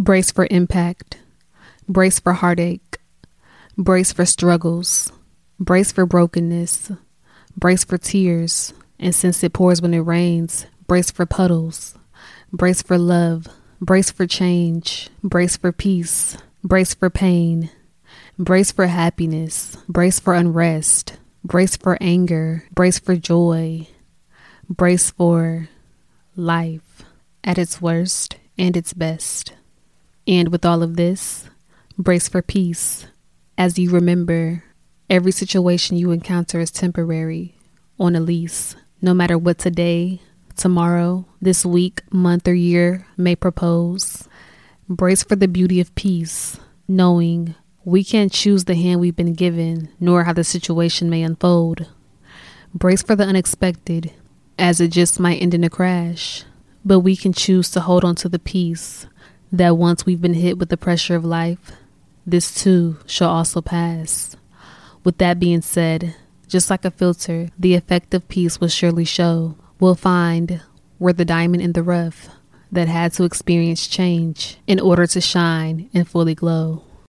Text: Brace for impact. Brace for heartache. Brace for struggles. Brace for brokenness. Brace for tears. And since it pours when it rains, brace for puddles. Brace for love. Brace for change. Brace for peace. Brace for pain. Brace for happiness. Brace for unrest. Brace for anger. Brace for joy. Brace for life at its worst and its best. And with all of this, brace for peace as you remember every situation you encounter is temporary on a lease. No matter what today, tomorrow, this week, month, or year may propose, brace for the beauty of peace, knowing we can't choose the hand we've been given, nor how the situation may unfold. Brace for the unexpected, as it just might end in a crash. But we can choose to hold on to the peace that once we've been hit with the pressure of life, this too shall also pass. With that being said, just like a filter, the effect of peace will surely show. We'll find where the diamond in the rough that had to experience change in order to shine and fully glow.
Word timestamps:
Brace 0.00 0.30
for 0.30 0.46
impact. 0.48 1.18
Brace 1.88 2.20
for 2.20 2.32
heartache. 2.34 2.98
Brace 3.76 4.12
for 4.12 4.24
struggles. 4.24 5.10
Brace 5.58 5.90
for 5.90 6.06
brokenness. 6.06 6.92
Brace 7.56 7.82
for 7.82 7.98
tears. 7.98 8.72
And 9.00 9.12
since 9.12 9.42
it 9.42 9.52
pours 9.52 9.82
when 9.82 9.92
it 9.92 9.98
rains, 9.98 10.66
brace 10.86 11.10
for 11.10 11.26
puddles. 11.26 11.98
Brace 12.52 12.80
for 12.80 12.96
love. 12.96 13.48
Brace 13.80 14.12
for 14.12 14.24
change. 14.24 15.10
Brace 15.24 15.56
for 15.56 15.72
peace. 15.72 16.36
Brace 16.62 16.94
for 16.94 17.10
pain. 17.10 17.68
Brace 18.38 18.70
for 18.70 18.86
happiness. 18.86 19.76
Brace 19.88 20.20
for 20.20 20.34
unrest. 20.34 21.16
Brace 21.42 21.76
for 21.76 21.98
anger. 22.00 22.62
Brace 22.72 23.00
for 23.00 23.16
joy. 23.16 23.88
Brace 24.68 25.10
for 25.10 25.68
life 26.36 27.02
at 27.42 27.58
its 27.58 27.82
worst 27.82 28.36
and 28.56 28.76
its 28.76 28.92
best. 28.92 29.54
And 30.28 30.52
with 30.52 30.66
all 30.66 30.82
of 30.82 30.96
this, 30.96 31.48
brace 31.96 32.28
for 32.28 32.42
peace 32.42 33.06
as 33.56 33.78
you 33.78 33.90
remember 33.90 34.62
every 35.08 35.32
situation 35.32 35.96
you 35.96 36.10
encounter 36.10 36.60
is 36.60 36.70
temporary 36.70 37.56
on 37.98 38.14
a 38.14 38.20
lease. 38.20 38.76
No 39.00 39.14
matter 39.14 39.38
what 39.38 39.56
today, 39.56 40.20
tomorrow, 40.54 41.24
this 41.40 41.64
week, 41.64 42.02
month, 42.12 42.46
or 42.46 42.52
year 42.52 43.06
may 43.16 43.36
propose, 43.36 44.28
brace 44.86 45.22
for 45.22 45.34
the 45.34 45.48
beauty 45.48 45.80
of 45.80 45.94
peace, 45.94 46.60
knowing 46.86 47.54
we 47.86 48.04
can't 48.04 48.30
choose 48.30 48.66
the 48.66 48.74
hand 48.74 49.00
we've 49.00 49.16
been 49.16 49.32
given, 49.32 49.88
nor 49.98 50.24
how 50.24 50.34
the 50.34 50.44
situation 50.44 51.08
may 51.08 51.22
unfold. 51.22 51.86
Brace 52.74 53.02
for 53.02 53.16
the 53.16 53.24
unexpected, 53.24 54.12
as 54.58 54.78
it 54.78 54.88
just 54.88 55.18
might 55.18 55.40
end 55.40 55.54
in 55.54 55.64
a 55.64 55.70
crash. 55.70 56.44
But 56.84 57.00
we 57.00 57.16
can 57.16 57.32
choose 57.32 57.70
to 57.70 57.80
hold 57.80 58.04
on 58.04 58.14
to 58.16 58.28
the 58.28 58.38
peace 58.38 59.06
that 59.52 59.76
once 59.76 60.04
we've 60.04 60.20
been 60.20 60.34
hit 60.34 60.58
with 60.58 60.68
the 60.68 60.76
pressure 60.76 61.16
of 61.16 61.24
life, 61.24 61.72
this 62.26 62.54
too 62.54 62.98
shall 63.06 63.30
also 63.30 63.60
pass. 63.60 64.36
With 65.04 65.18
that 65.18 65.40
being 65.40 65.62
said, 65.62 66.14
just 66.46 66.70
like 66.70 66.84
a 66.84 66.90
filter, 66.90 67.48
the 67.58 67.74
effect 67.74 68.14
of 68.14 68.28
peace 68.28 68.60
will 68.60 68.68
surely 68.68 69.04
show. 69.04 69.56
We'll 69.80 69.94
find 69.94 70.60
where 70.98 71.12
the 71.12 71.24
diamond 71.24 71.62
in 71.62 71.72
the 71.72 71.82
rough 71.82 72.28
that 72.70 72.88
had 72.88 73.12
to 73.14 73.24
experience 73.24 73.86
change 73.86 74.58
in 74.66 74.80
order 74.80 75.06
to 75.06 75.20
shine 75.20 75.88
and 75.94 76.06
fully 76.06 76.34
glow. 76.34 76.84